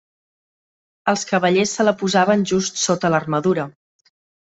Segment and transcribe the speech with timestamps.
[1.11, 3.67] Els cavallers se la posaven just sota l'armadura.